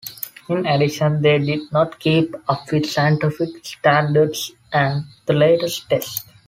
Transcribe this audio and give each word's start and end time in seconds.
In 0.49 0.65
addition, 0.65 1.21
they 1.21 1.37
did 1.37 1.71
not 1.71 1.99
keep 1.99 2.33
up 2.49 2.71
with 2.71 2.87
scientific 2.89 3.63
standards 3.63 4.51
and 4.73 5.05
the 5.27 5.33
latest 5.33 5.87
tests. 5.91 6.23